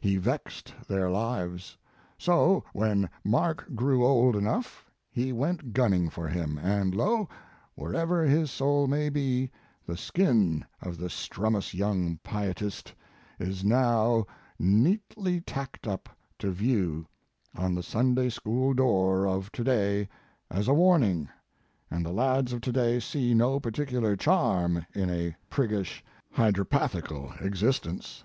[0.00, 1.76] He vexed their lives.
[2.18, 7.28] So, when Mark grew old enough, he went gunning for him, and lo,
[7.76, 9.52] wherever his soul may be,
[9.86, 12.92] the skin of the strumous young pietist
[13.38, 14.26] is now
[14.58, 16.08] neatly tacked up
[16.40, 17.06] to view
[17.54, 20.08] on the Sunday school door of to day
[20.50, 21.28] as a warning,
[21.88, 26.02] and the lads of to day see no particular charm in a priggish,
[26.32, 28.24] hy dropathical existence.